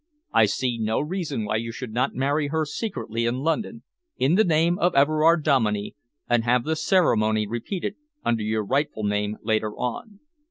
[0.33, 3.83] I see no reason why you should not marry her secretly in London,
[4.17, 5.93] in the name of Everard Dominey,
[6.27, 10.19] and have the ceremony repeated under your rightful name later on."